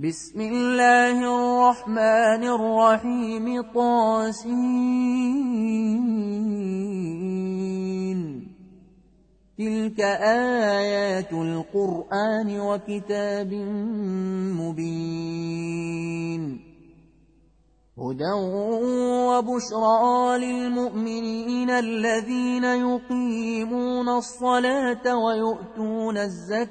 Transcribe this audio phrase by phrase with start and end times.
[0.00, 4.80] بسم الله الرحمن الرحيم طاسين.
[9.58, 10.00] تلك
[10.80, 13.52] آيات القرآن وكتاب
[14.56, 16.42] مبين.
[17.98, 18.32] هدى
[19.28, 26.70] وبشرى للمؤمنين الذين يقيمون الصلاة ويؤتون الزكاة.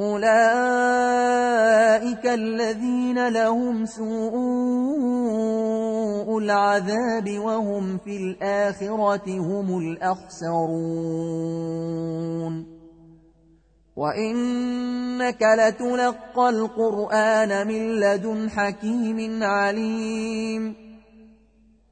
[0.00, 0.24] أولئك
[2.26, 4.34] الذين لهم سوء
[6.38, 11.14] العذاب وهم في الآخرة هم الأخسرون
[13.96, 20.83] وإنك لتلقى القرآن من لدن حكيم عليم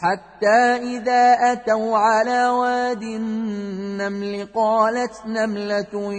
[0.00, 6.14] حتى إذا أتوا على واد النمل قالت نملة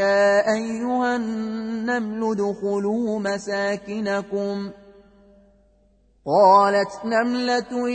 [0.00, 4.72] يا أيها النمل ادخلوا مساكنكم ۖ.
[6.26, 7.88] قالت نملة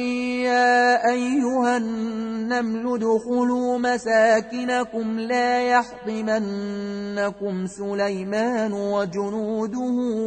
[0.44, 9.80] يا أيها النمل ادخلوا مساكنكم لا يحطمنكم سليمان وجنوده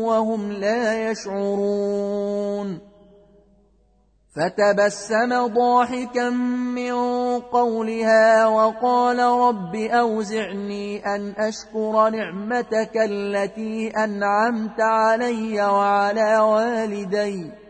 [0.05, 2.94] وهم لا يشعرون.
[4.37, 6.31] فتبسم ضاحكا
[6.75, 6.93] من
[7.41, 17.64] قولها وقال رب أوزعني أن أشكر نعمتك التي أنعمت علي وعلى والدي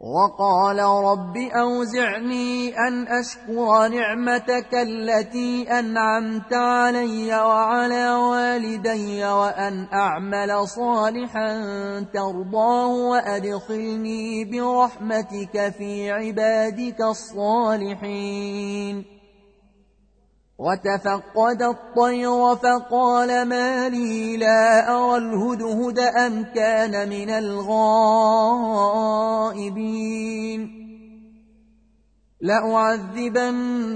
[0.00, 11.60] وقال رب أوزعني أن أشكر نعمتك التي أنعمت علي وعلى والدي وأن أعمل صالحا
[12.14, 18.40] ترضاه وأدخلني برحمتك في عبادك الصالحين.
[20.60, 27.80] وتفقد الطير فقال ما لي لا أرى الهدهد أم كان من الغائبين.
[32.40, 33.92] لأعذبنه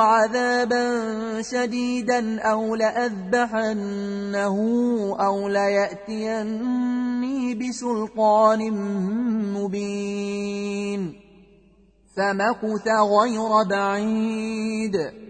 [0.00, 1.02] عذابا
[1.42, 4.56] شديدا أو لأذبحنه
[5.20, 6.74] أو ليأتيني
[7.54, 8.70] بسلطان
[9.54, 11.14] مبين.
[12.16, 15.29] فمكث غير بعيد.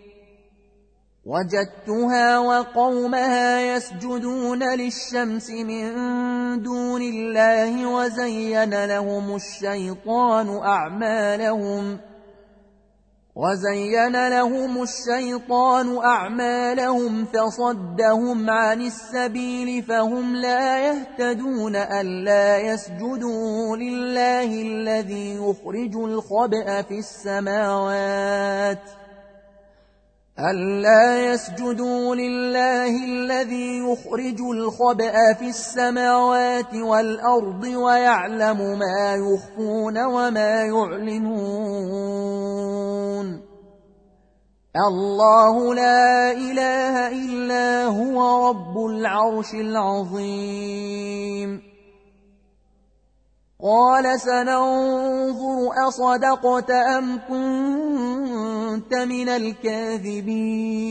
[1.25, 5.93] وجدتها وقومها يسجدون للشمس من
[6.61, 11.99] دون الله وزين لهم الشيطان أعمالهم
[13.35, 25.95] وزين لهم الشيطان أعمالهم فصدهم عن السبيل فهم لا يهتدون ألا يسجدوا لله الذي يخرج
[25.95, 29.00] الخبأ في السماوات ۖ
[30.39, 41.81] ألا يسجدوا لله الذي يخرج الخبأ في السماوات والأرض ويعلم ما يخفون وما يعلنون.
[44.87, 50.91] الله لا إله إلا هو رب العرش العظيم.
[53.63, 60.81] قال سننظر أصدقت أم كنت من الكاذبين.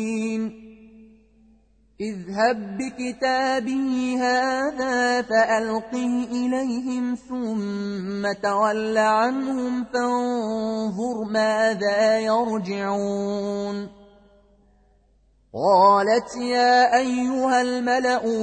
[2.01, 13.89] اذهب بكتابي هذا فألقه إليهم ثم تول عنهم فانظر ماذا يرجعون.
[15.55, 18.43] قالت يا أيها الملأ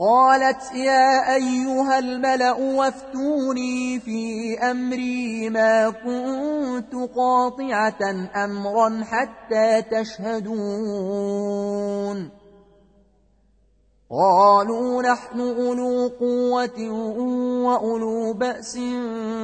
[0.00, 11.18] قالت يا أيها الملأ وافتوني في أمري ما كنت قاطعة أمرا حتى تشهدون.
[14.10, 16.90] قالوا نحن أولو قوة
[17.66, 18.78] وأولو بأس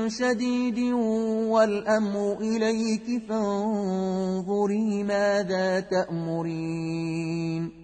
[0.07, 0.78] شديد
[1.49, 7.84] والأمر إليك فانظري ماذا تأمرين.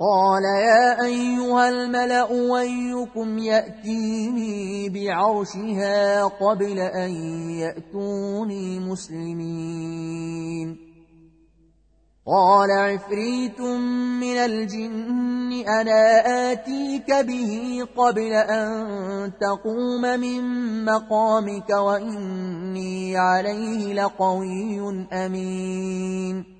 [0.00, 7.10] قال يا أيها الملأ ويكم يأتيني بعرشها قبل أن
[7.50, 10.76] يأتوني مسلمين.
[12.26, 13.60] قال عفريت
[14.20, 26.59] من الجن أنا آتيك به قبل أن تقوم من مقامك وإني عليه لقوي أمين.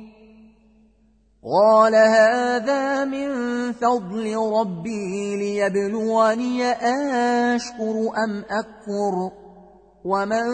[1.43, 3.29] قال هذا من
[3.73, 9.31] فضل ربي ليبلوني أشكر أم أكفر
[10.05, 10.45] ومن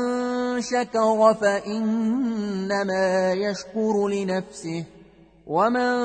[0.62, 4.86] شكر فإنما يشكر لنفسه
[5.48, 5.96] ومن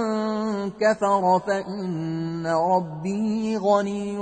[0.71, 4.17] كفر فإن ربي غني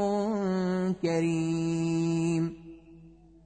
[1.02, 2.59] كريم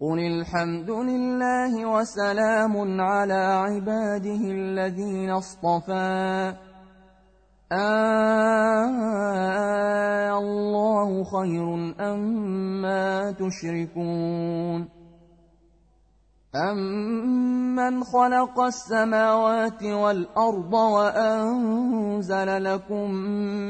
[0.00, 6.54] قل الحمد لله وسلام على عباده الذين اصطفى
[7.72, 8.38] آه
[10.38, 15.00] الله خير أما تشركون
[16.50, 23.10] أَمَّنْ خَلَقَ السَّمَاوَاتِ وَالْأَرْضَ وَأَنزَلَ لَكُم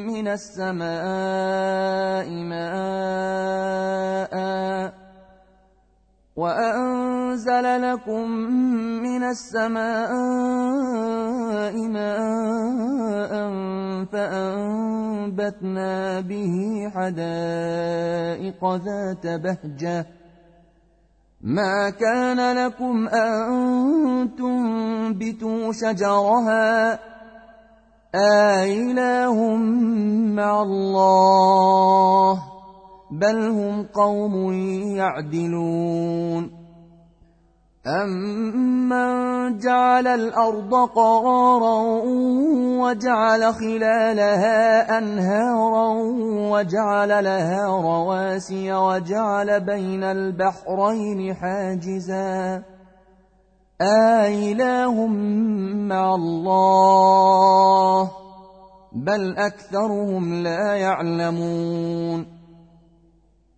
[0.09, 0.81] مِّنَ السَّمَاءِ
[2.33, 3.21] مَاءً
[6.41, 8.31] وَأَنزَلَ لَكُم
[9.03, 10.15] مِّنَ السَّمَاءِ
[11.77, 13.33] مَاءً
[14.13, 16.55] فَأَنبَتْنَا بِهِ
[16.95, 20.07] حَدَائِقَ ذَاتَ بَهْجَةٍ.
[21.41, 23.41] ما كان لكم أن
[24.39, 26.99] تنبتوا شجرها.
[28.15, 29.57] آإله
[30.37, 32.60] مع الله.
[33.11, 34.53] بل هم قوم
[34.97, 36.61] يعدلون.
[37.87, 42.03] أَمَّن جَعَلَ الْأَرْضَ قَرَارًا
[42.81, 45.93] وَجَعَلَ خِلَالَهَا أَنْهَارًا
[46.51, 52.63] وَجَعَلَ لَهَا رَوَاسِيَ وَجَعَلَ بَيْنَ الْبَحْرَيْنِ حَاجِزًا.
[53.81, 55.07] آإله
[55.89, 58.11] مع الله
[58.93, 62.40] بل أكثرهم لا يعلمون.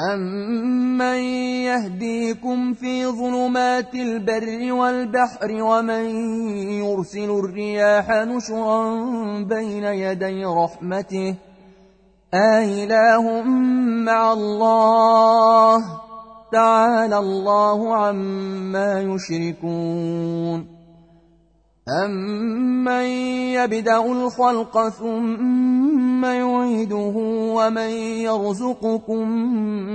[0.00, 1.20] أَمَّن
[1.68, 6.04] يَهْدِيكُمْ فِي ظُلُمَاتِ الْبَرِّ وَالْبَحْرِ وَمَن
[6.80, 8.82] يُرْسِلُ الرِّيَاحَ نُشُرًا
[9.44, 11.34] بَيْنَ يَدَيْ رَحْمَتِهِ
[12.34, 13.42] أَإِلَٰهٌ
[14.04, 15.78] مَّعَ اللَّهِ
[16.52, 20.80] تَعَالَى اللَّهُ عَمَّا يُشْرِكُونَ
[22.04, 23.06] أَمَّن
[23.58, 27.16] يَبْدَأُ الْخَلْقَ ثُمَّ يُعِيدُهُ
[27.60, 27.90] وَمَن
[28.24, 29.28] يَرْزُقُكُم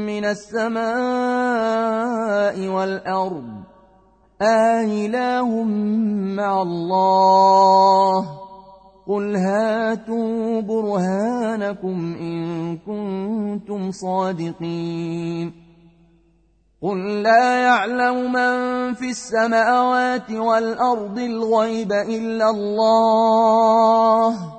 [0.06, 0.86] مِّنَ السَّمَاءِ
[2.68, 3.50] وَالْأَرْضِ
[4.42, 5.64] آإِلَٰهٌ
[6.38, 8.26] مَّعَ اللَّهِ
[9.08, 15.66] قُلْ هَاتُوا بُرْهَانَكُمْ إِن كُنتُمْ صَادِقِينَ
[16.82, 24.55] قل لا يعلم من في السماوات والأرض الغيب إلا الله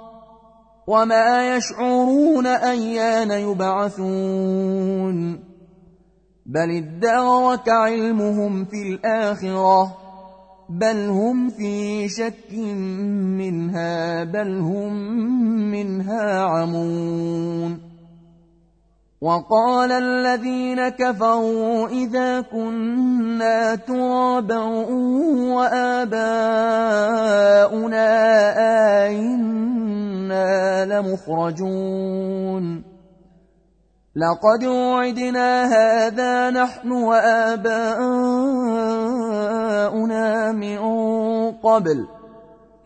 [0.87, 5.17] وما يشعرون أيان يبعثون
[6.47, 9.97] بل ادارك علمهم في الآخرة
[10.69, 12.53] بل هم في شك
[13.39, 14.93] منها بل هم
[15.71, 17.86] منها عمون
[19.27, 24.65] وقال الذين كفروا إذا كنا ترابا
[25.59, 28.09] وآباؤنا
[29.07, 32.83] آئنا لمخرجون.
[34.17, 38.03] لقد وعدنا هذا نحن وآباؤنا
[40.53, 40.79] من
[41.53, 42.07] قبل.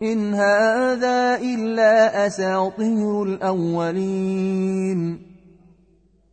[0.03, 5.30] إن هذا إلا أساطير الأولين.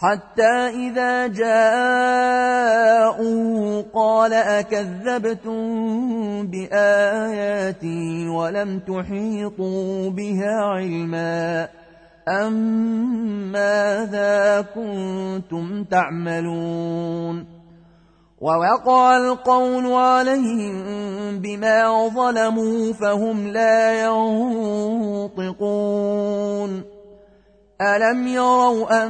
[0.00, 0.52] حتى
[0.88, 1.72] إذا جاءوا
[3.94, 5.60] قال أكذبتم
[6.46, 11.68] بآياتي ولم تحيطوا بها علماً
[12.30, 12.52] أم
[13.52, 17.46] ماذا كنتم تعملون
[18.40, 20.82] ووقع القول عليهم
[21.38, 24.04] بما ظلموا فهم لا
[25.34, 25.70] ينطقون
[27.80, 29.04] ألم يروا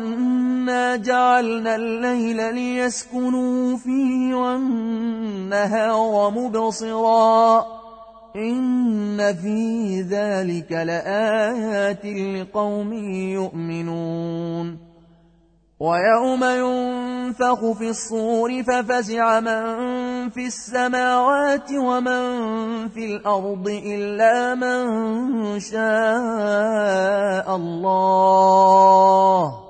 [0.70, 7.66] أنا جعلنا الليل ليسكنوا فيه والنهار مبصراً
[8.37, 12.92] إن في ذلك لآيات لقوم
[13.33, 14.78] يؤمنون
[15.80, 29.69] ويوم ينفخ في الصور ففزع من في السماوات ومن في الأرض إلا من شاء الله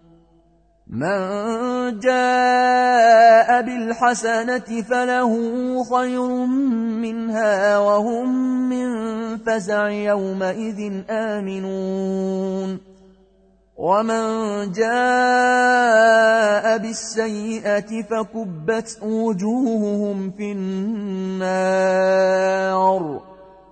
[0.91, 5.33] من جاء بالحسنة فله
[5.83, 6.27] خير
[7.01, 8.29] منها وهم
[8.69, 8.89] من
[9.37, 12.79] فزع يومئذ آمنون.
[13.77, 14.97] ومن جاء
[16.77, 22.01] بالسيئة فكبت وجوههم في النار.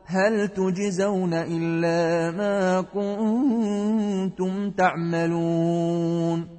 [0.05, 6.59] هل تجزون إلا ما كنتم تعملون؟